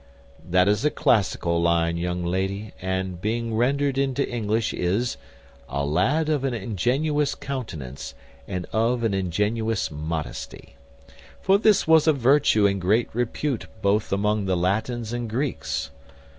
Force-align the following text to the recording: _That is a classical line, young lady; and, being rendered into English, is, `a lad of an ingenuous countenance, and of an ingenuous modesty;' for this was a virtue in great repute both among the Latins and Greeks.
_That 0.51 0.67
is 0.67 0.83
a 0.83 0.89
classical 0.89 1.61
line, 1.61 1.95
young 1.95 2.25
lady; 2.25 2.73
and, 2.81 3.21
being 3.21 3.53
rendered 3.53 3.99
into 3.99 4.27
English, 4.27 4.73
is, 4.73 5.17
`a 5.69 5.85
lad 5.87 6.27
of 6.27 6.43
an 6.43 6.55
ingenuous 6.55 7.35
countenance, 7.35 8.15
and 8.47 8.65
of 8.73 9.03
an 9.03 9.13
ingenuous 9.13 9.91
modesty;' 9.91 10.75
for 11.39 11.59
this 11.59 11.87
was 11.87 12.07
a 12.07 12.13
virtue 12.13 12.65
in 12.65 12.79
great 12.79 13.09
repute 13.13 13.67
both 13.83 14.11
among 14.11 14.45
the 14.45 14.57
Latins 14.57 15.13
and 15.13 15.29
Greeks. 15.29 15.91